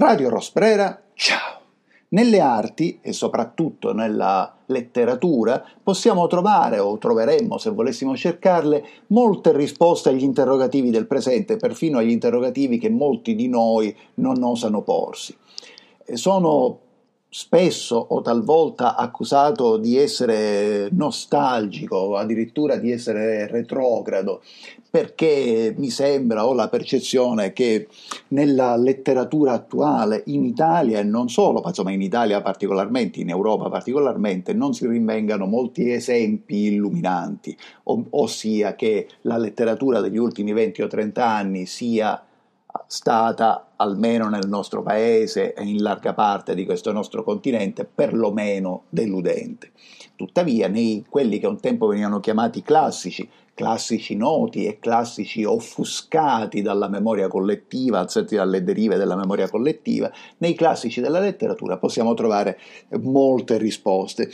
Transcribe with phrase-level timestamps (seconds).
[0.00, 1.60] Radio Rosprera, ciao!
[2.08, 10.08] Nelle arti e soprattutto nella letteratura possiamo trovare o troveremmo, se volessimo cercarle, molte risposte
[10.08, 15.36] agli interrogativi del presente, perfino agli interrogativi che molti di noi non osano porsi.
[16.14, 16.78] Sono
[17.32, 24.42] spesso o talvolta accusato di essere nostalgico addirittura di essere retrogrado,
[24.90, 27.86] perché mi sembra, ho la percezione che
[28.28, 33.68] nella letteratura attuale in Italia e non solo, ma insomma in Italia particolarmente, in Europa
[33.68, 40.88] particolarmente, non si rinvengano molti esempi illuminanti, ossia che la letteratura degli ultimi 20 o
[40.88, 42.20] 30 anni sia
[42.86, 49.72] stata, almeno nel nostro paese e in larga parte di questo nostro continente, perlomeno deludente.
[50.16, 56.88] Tuttavia, nei quelli che un tempo venivano chiamati classici, classici noti e classici offuscati dalla
[56.88, 62.58] memoria collettiva, anzi dalle derive della memoria collettiva, nei classici della letteratura possiamo trovare
[63.00, 64.30] molte risposte.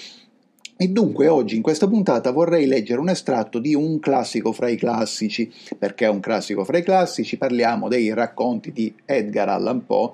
[0.79, 4.77] E dunque oggi in questa puntata vorrei leggere un estratto di un classico fra i
[4.77, 5.51] classici.
[5.79, 7.39] Perché è un classico fra i classici?
[7.39, 10.13] Parliamo dei racconti di Edgar Allan Poe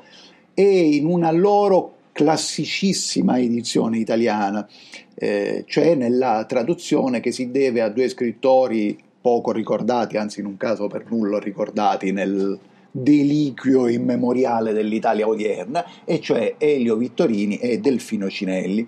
[0.54, 4.68] e in una loro classicissima edizione italiana,
[5.14, 10.56] eh, cioè nella traduzione che si deve a due scrittori poco ricordati, anzi in un
[10.56, 12.58] caso per nulla ricordati nel
[12.92, 18.86] deliquio immemoriale dell'Italia odierna, e cioè Elio Vittorini e Delfino Cinelli.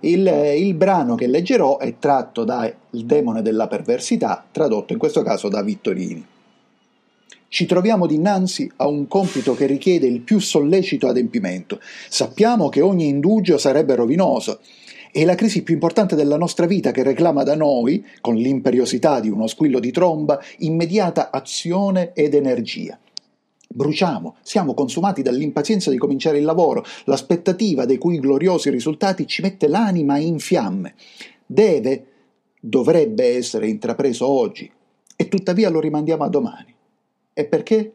[0.00, 5.22] Il, il, brano che leggerò è tratto da Il demone della perversità, tradotto in questo
[5.22, 6.26] caso da Vittorini.
[7.46, 11.78] Ci troviamo dinanzi a un compito che richiede il più sollecito adempimento.
[12.08, 14.60] Sappiamo che ogni indugio sarebbe rovinoso.
[15.12, 19.28] È la crisi più importante della nostra vita che reclama da noi, con l'imperiosità di
[19.28, 22.98] uno squillo di tromba, immediata azione ed energia.
[23.74, 29.66] Bruciamo, siamo consumati dall'impazienza di cominciare il lavoro, l'aspettativa dei cui gloriosi risultati ci mette
[29.66, 30.94] l'anima in fiamme.
[31.46, 32.06] Deve,
[32.60, 34.70] dovrebbe essere intrapreso oggi,
[35.16, 36.74] e tuttavia lo rimandiamo a domani.
[37.32, 37.92] E perché?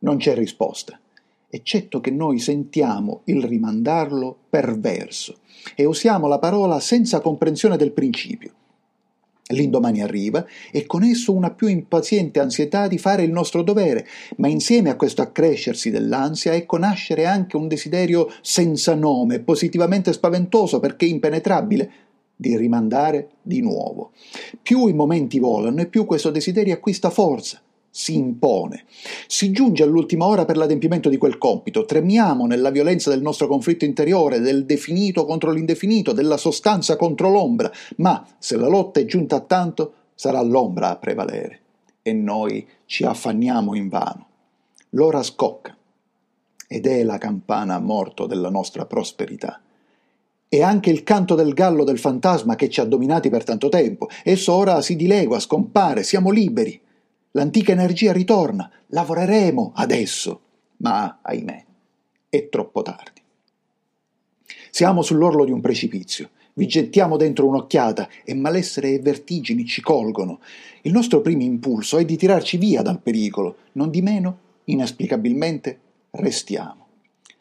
[0.00, 0.98] Non c'è risposta,
[1.48, 5.38] eccetto che noi sentiamo il rimandarlo perverso
[5.76, 8.52] e usiamo la parola senza comprensione del principio.
[9.48, 14.06] L'indomani arriva e con esso una più impaziente ansietà di fare il nostro dovere,
[14.36, 20.80] ma insieme a questo accrescersi dell'ansia ecco nascere anche un desiderio senza nome, positivamente spaventoso
[20.80, 21.90] perché impenetrabile,
[22.36, 24.12] di rimandare di nuovo.
[24.60, 27.60] Più i momenti volano e più questo desiderio acquista forza
[27.96, 28.86] si impone.
[29.28, 33.84] Si giunge all'ultima ora per l'adempimento di quel compito, tremiamo nella violenza del nostro conflitto
[33.84, 39.36] interiore, del definito contro l'indefinito, della sostanza contro l'ombra, ma se la lotta è giunta
[39.36, 41.60] a tanto, sarà l'ombra a prevalere
[42.02, 44.26] e noi ci affanniamo invano.
[44.90, 45.76] L'ora scocca
[46.66, 49.60] ed è la campana a morto della nostra prosperità.
[50.48, 54.08] E anche il canto del gallo del fantasma che ci ha dominati per tanto tempo.
[54.24, 56.80] Esso ora si dilegua, scompare, siamo liberi.
[57.36, 60.40] L'antica energia ritorna, lavoreremo adesso,
[60.76, 61.64] ma ahimè,
[62.28, 63.20] è troppo tardi.
[64.70, 70.38] Siamo sull'orlo di un precipizio, vi gettiamo dentro un'occhiata e malessere e vertigini ci colgono.
[70.82, 75.80] Il nostro primo impulso è di tirarci via dal pericolo, non di meno, inesplicabilmente,
[76.10, 76.86] restiamo.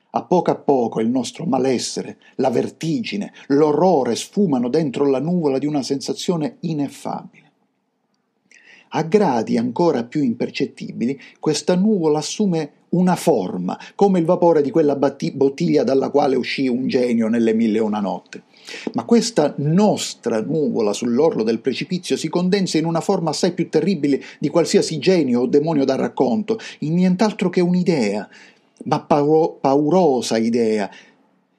[0.10, 5.68] A poco a poco il nostro malessere, la vertigine, l'orrore sfumano dentro la nuvola di
[5.68, 7.52] una sensazione ineffabile.
[8.96, 14.96] A gradi ancora più impercettibili, questa nuvola assume una forma, come il vapore di quella
[14.96, 18.44] bottiglia dalla quale uscì un genio nelle mille e una notte.
[18.94, 24.22] Ma questa nostra nuvola sull'orlo del precipizio si condensa in una forma assai più terribile
[24.38, 28.30] di qualsiasi genio o demonio da racconto, in nient'altro che un'idea,
[28.84, 30.88] ma pauro- paurosa idea,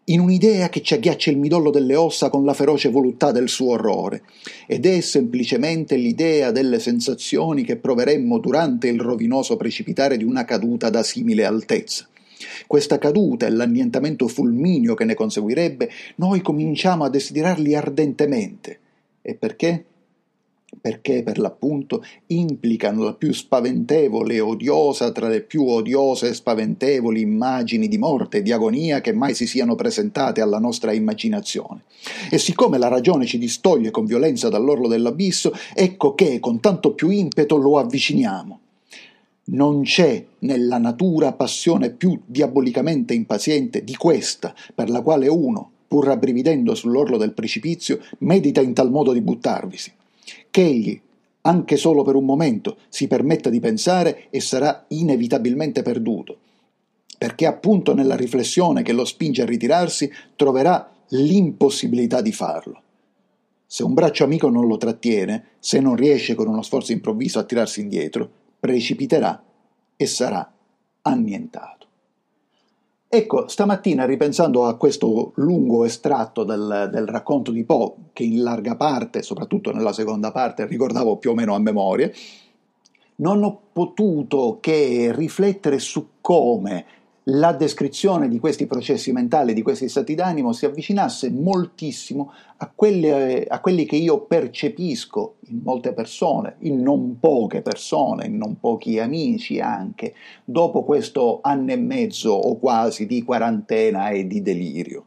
[0.06, 3.72] in un'idea che ci agghiaccia il midollo delle ossa con la feroce voluttà del suo
[3.72, 4.22] orrore,
[4.66, 10.90] ed è semplicemente l'idea delle sensazioni che proveremmo durante il rovinoso precipitare di una caduta
[10.90, 12.06] da simile altezza.
[12.66, 18.78] Questa caduta e l'annientamento fulmineo che ne conseguirebbe, noi cominciamo a desiderarli ardentemente.
[19.22, 19.84] E perché?
[20.80, 27.20] Perché per l'appunto implicano la più spaventevole e odiosa tra le più odiose e spaventevoli
[27.20, 31.84] immagini di morte e di agonia che mai si siano presentate alla nostra immaginazione.
[32.30, 37.10] E siccome la ragione ci distoglie con violenza dall'orlo dell'abisso, ecco che con tanto più
[37.10, 38.60] impeto lo avviciniamo.
[39.46, 46.06] Non c'è nella natura passione più diabolicamente impaziente di questa, per la quale uno, pur
[46.06, 49.92] rabbrividendo sull'orlo del precipizio, medita in tal modo di buttarvisi
[50.54, 51.00] che egli,
[51.40, 56.38] anche solo per un momento, si permetta di pensare e sarà inevitabilmente perduto.
[57.18, 62.82] perché appunto nella riflessione che lo spinge a ritirarsi troverà l'impossibilità di farlo.
[63.66, 67.44] Se un braccio amico non lo trattiene, se non riesce con uno sforzo improvviso a
[67.44, 68.30] tirarsi indietro,
[68.60, 69.42] precipiterà
[69.96, 70.52] e sarà
[71.02, 71.86] annientato.
[73.16, 78.74] Ecco, stamattina ripensando a questo lungo estratto del, del, racconto di Poe, che in larga
[78.74, 82.10] parte, soprattutto nella seconda parte, ricordavo più o meno a memoria,
[83.16, 86.84] non ho potuto che riflettere su come
[87.28, 93.46] la descrizione di questi processi mentali, di questi stati d'animo, si avvicinasse moltissimo a, quelle,
[93.46, 98.98] a, quelli che io percepisco in molte persone, in non poche persone, in non pochi
[98.98, 105.04] amici anche, dopo questo anno e mezzo o quasi di quarantena e di delirio.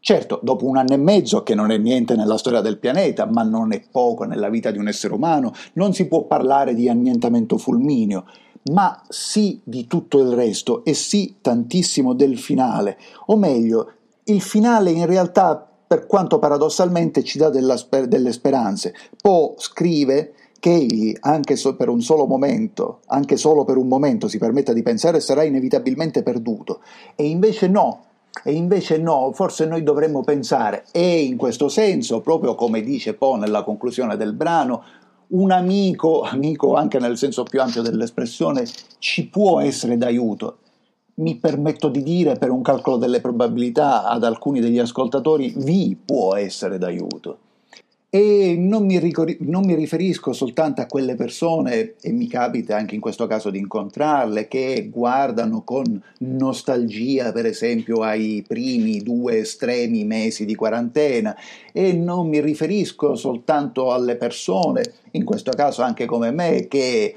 [0.00, 3.42] Certo, dopo un anno e mezzo, che non è niente nella storia del pianeta, ma
[3.42, 7.56] non è poco nella vita di un essere umano, non si può parlare di annientamento
[7.56, 8.26] fulmineo,
[8.72, 13.92] ma sì di tutto il resto e sì tantissimo del finale, o meglio,
[14.24, 18.94] il finale in realtà, per quanto paradossalmente ci dà sper- delle speranze.
[19.20, 24.28] Poe scrive che egli, anche so per un solo momento, anche solo per un momento,
[24.28, 26.80] si permetta di pensare sarà inevitabilmente perduto,
[27.16, 28.04] e invece no,
[28.42, 33.38] e invece no, forse noi dovremmo pensare, e in questo senso, proprio come dice Poe
[33.38, 34.82] nella conclusione del brano,
[35.28, 38.66] un amico, amico anche nel senso più ampio dell'espressione,
[38.98, 40.58] ci può essere d'aiuto.
[41.16, 46.34] Mi permetto di dire, per un calcolo delle probabilità ad alcuni degli ascoltatori, vi può
[46.34, 47.38] essere d'aiuto.
[48.14, 52.94] E non mi, ricor- non mi, riferisco soltanto a quelle persone, e mi capita anche
[52.94, 60.04] in questo caso di incontrarle, che guardano con nostalgia, per esempio, ai primi due estremi
[60.04, 61.36] mesi di quarantena,
[61.72, 67.16] e non mi riferisco soltanto alle persone, in questo caso anche come me, che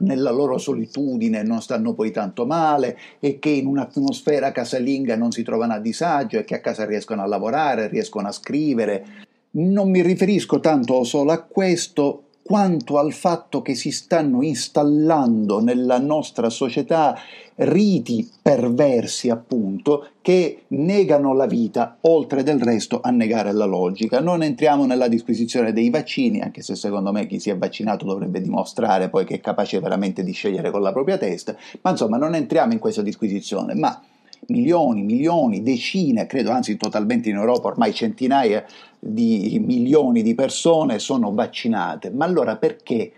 [0.00, 5.44] nella loro solitudine non stanno poi tanto male e che in un'atmosfera casalinga non si
[5.44, 10.02] trovano a disagio e che a casa riescono a lavorare, riescono a scrivere non mi
[10.02, 17.18] riferisco tanto solo a questo quanto al fatto che si stanno installando nella nostra società
[17.56, 24.20] riti perversi, appunto, che negano la vita, oltre del resto a negare la logica.
[24.20, 28.42] Non entriamo nella disquisizione dei vaccini, anche se secondo me chi si è vaccinato dovrebbe
[28.42, 32.34] dimostrare poi che è capace veramente di scegliere con la propria testa, ma insomma non
[32.34, 34.02] entriamo in questa disquisizione, ma
[34.48, 38.64] milioni, milioni, decine, credo anzi totalmente in Europa ormai centinaia
[38.98, 42.10] di milioni di persone sono vaccinate.
[42.10, 43.12] Ma allora perché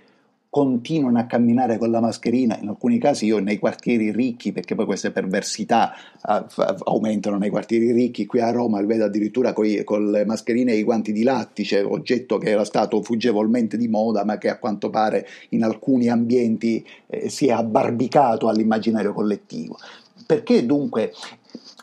[0.48, 2.58] continuano a camminare con la mascherina?
[2.58, 5.92] In alcuni casi io nei quartieri ricchi, perché poi queste perversità
[6.22, 6.46] uh,
[6.84, 10.82] aumentano nei quartieri ricchi, qui a Roma vedo addirittura coi, con le mascherine e i
[10.82, 15.26] guanti di lattice, oggetto che era stato fuggevolmente di moda, ma che a quanto pare
[15.50, 19.76] in alcuni ambienti eh, si è abbarbicato all'immaginario collettivo.
[20.24, 21.12] Perché dunque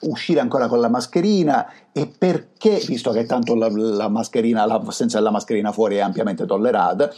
[0.01, 5.31] uscire ancora con la mascherina e perché, visto che tanto la, la mascherina, l'assenza della
[5.31, 7.11] mascherina fuori è ampiamente tollerata,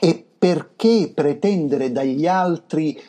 [0.00, 3.00] e perché pretendere dagli altri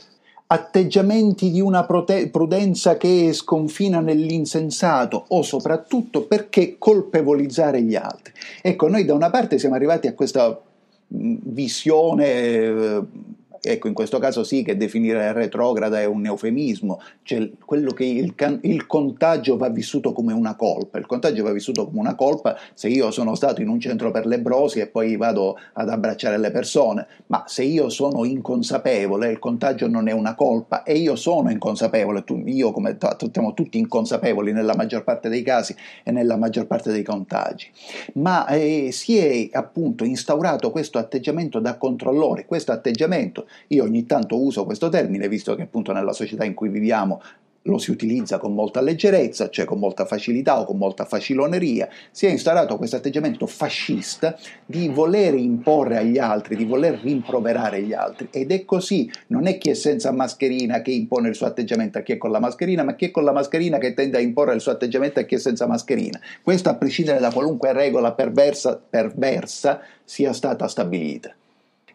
[0.46, 8.34] atteggiamenti di una prote- prudenza che sconfina nell'insensato o soprattutto perché colpevolizzare gli altri.
[8.62, 10.62] Ecco, noi da una parte siamo arrivati a questa
[11.08, 13.04] visione eh,
[13.66, 18.34] Ecco, in questo caso sì che definire retrograda è un eufemismo, cioè quello che il,
[18.64, 22.90] il, contagio va vissuto come una colpa, il contagio va vissuto come una colpa se
[22.90, 27.08] io sono stato in un centro per lebrosi e poi vado ad abbracciare le persone,
[27.28, 30.84] ma se io sono inconsapevole, il contagio non è una colpa.
[30.84, 32.98] E io sono inconsapevole, tu, io come
[33.32, 35.74] siamo tutti inconsapevoli nella maggior parte dei casi
[36.04, 37.72] e nella maggior parte dei contagi,
[38.16, 44.42] ma eh, si è appunto instaurato questo atteggiamento da controllore, questo atteggiamento io ogni tanto
[44.42, 47.22] uso questo termine, visto che appunto nella società in cui viviamo
[47.64, 52.26] lo si utilizza con molta leggerezza, cioè con molta facilità o con molta faciloneria, si
[52.26, 58.28] è instaurato questo atteggiamento fascista di voler imporre agli altri, di voler rimproverare gli altri.
[58.32, 62.02] Ed è così, non è chi è senza mascherina che impone il suo atteggiamento a
[62.02, 64.56] chi è con la mascherina, ma chi è con la mascherina che tende a imporre
[64.56, 66.20] il suo atteggiamento a chi è senza mascherina.
[66.42, 71.34] Questo a prescindere da qualunque regola perversa, perversa sia stata stabilita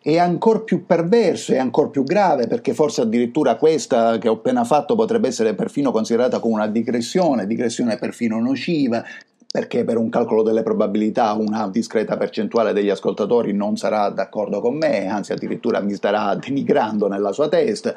[0.01, 4.65] è ancora più perverso e ancora più grave perché forse addirittura questa che ho appena
[4.65, 9.05] fatto potrebbe essere perfino considerata come una digressione, digressione perfino nociva,
[9.51, 14.77] perché per un calcolo delle probabilità una discreta percentuale degli ascoltatori non sarà d'accordo con
[14.77, 17.95] me, anzi addirittura mi starà denigrando nella sua testa,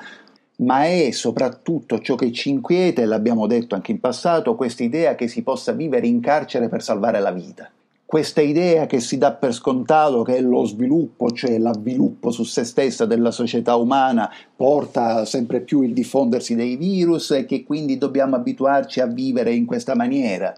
[0.58, 5.16] ma è soprattutto ciò che ci inquieta, e l'abbiamo detto anche in passato, questa idea
[5.16, 7.70] che si possa vivere in carcere per salvare la vita
[8.12, 13.06] questa idea che si dà per scontato che lo sviluppo, cioè l'avviluppo su se stessa
[13.06, 19.00] della società umana, porta sempre più il diffondersi dei virus e che quindi dobbiamo abituarci
[19.00, 20.54] a vivere in questa maniera.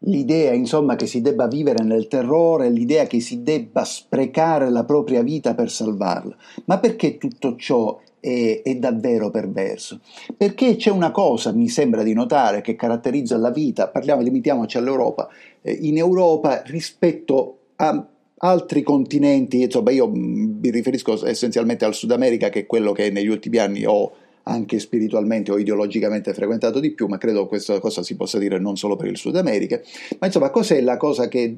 [0.00, 5.22] L'idea, insomma, che si debba vivere nel terrore, l'idea che si debba sprecare la propria
[5.22, 6.34] vita per salvarla.
[6.64, 10.00] Ma perché tutto ciò è, è, davvero perverso.
[10.36, 15.28] Perché c'è una cosa, mi sembra di notare, che caratterizza la vita, parliamo, limitiamoci all'Europa,
[15.62, 18.04] eh, in Europa rispetto a
[18.38, 23.10] altri continenti, insomma io mm, mi riferisco essenzialmente al Sud America che è quello che
[23.10, 28.02] negli ultimi anni ho anche spiritualmente o ideologicamente frequentato di più, ma credo questa cosa
[28.02, 29.80] si possa dire non solo per il Sud America.
[30.18, 31.56] Ma insomma, cos'è la cosa che,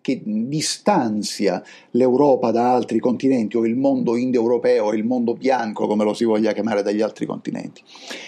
[0.00, 6.14] che distanzia l'Europa da altri continenti o il mondo indoeuropeo il mondo bianco, come lo
[6.14, 7.82] si voglia chiamare, dagli altri continenti?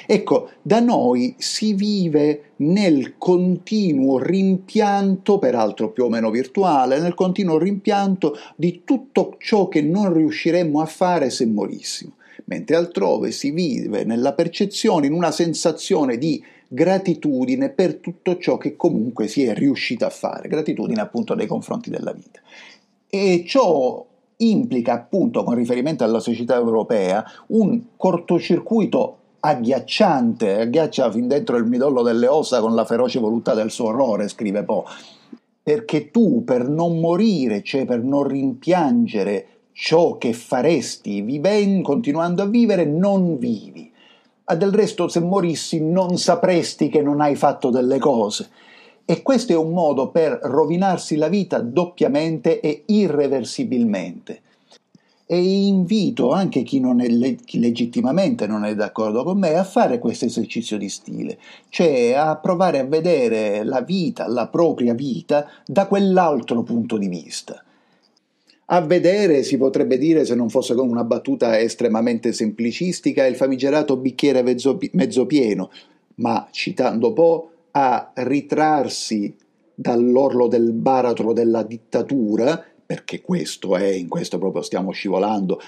[0.07, 7.59] Ecco, da noi si vive nel continuo rimpianto, peraltro più o meno virtuale, nel continuo
[7.59, 12.15] rimpianto di tutto ciò che non riusciremmo a fare se morissimo
[12.45, 18.77] mentre altrove si vive nella percezione, in una sensazione di gratitudine per tutto ciò che
[18.77, 22.41] comunque si è riuscito a fare, gratitudine appunto nei confronti della vita.
[23.09, 24.07] E ciò
[24.39, 32.03] implica appunto con riferimento alla società europea un cortocircuito agghiacciante, agghiaccia fin dentro il midollo
[32.03, 34.85] delle ossa con la feroce voluttà del suo orrore, scrive Poe,
[35.63, 42.47] perché tu per non morire, cioè per non rimpiangere ciò che faresti viven, continuando a
[42.47, 43.92] vivere, non vivi.
[44.53, 48.51] Ma del resto, se morissi, non sapresti che non hai fatto delle cose.
[49.07, 54.43] E questo è un modo per rovinarsi la vita doppiamente e irreversibilmente.
[55.25, 60.27] E invito anche chi, è, chi legittimamente non è d'accordo con me a fare questo
[60.27, 61.39] esercizio di stile,
[61.71, 67.65] cioè a provare a vedere la vita, la propria vita, da quell'altro punto di vista
[68.67, 73.97] a vedere, si potrebbe dire, se non fosse con una battuta estremamente semplicistica, il famigerato
[73.97, 75.71] bicchiere mezzo, mezzo pieno,
[76.17, 79.35] ma citando Po, a ritrarsi
[79.75, 85.61] dall'orlo del baratro della dittatura, perché questo è, in questo proprio stiamo scivolando,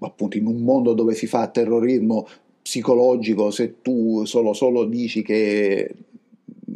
[0.00, 2.26] appunto in un mondo dove si fa terrorismo
[2.62, 5.94] psicologico, se tu solo, solo dici che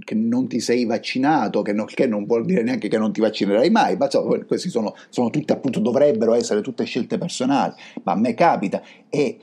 [0.06, 3.20] che non ti sei vaccinato, che, no, che, non vuol dire neanche che non ti
[3.20, 8.12] vaccinerai mai, ma insomma, queste sono, sono tutte appunto, dovrebbero essere tutte scelte personali, ma
[8.12, 9.36] a me capita e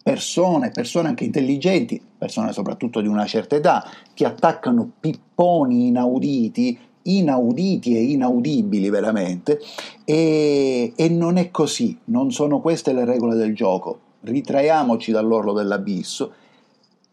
[0.00, 7.96] persone, persone anche intelligenti, persone soprattutto di una certa età, ti attaccano pipponi inauditi, inauditi
[7.96, 9.58] e inaudibili veramente,
[10.04, 13.98] e, e non è così, non sono queste le regole del gioco.
[14.20, 16.32] Ritraiamoci dall'orlo dell'abisso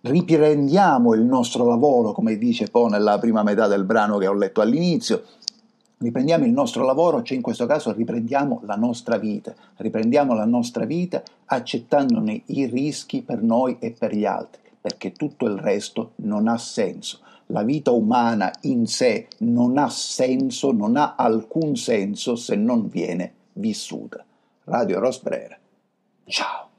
[0.02, 4.62] riprendiamo il nostro lavoro, come dice poi nella prima metà del brano che ho letto
[4.62, 5.24] all'inizio,
[5.98, 10.86] riprendiamo il nostro lavoro, cioè in questo caso riprendiamo la nostra vita, riprendiamo la nostra
[10.86, 16.48] vita accettandone i rischi per noi e per gli altri, perché tutto il resto non
[16.48, 17.20] ha senso.
[17.48, 23.34] La vita umana in sé non ha senso, non ha alcun senso se non viene
[23.54, 24.24] vissuta.
[24.64, 25.58] Radio Rosbrera.
[26.26, 26.71] Ciao.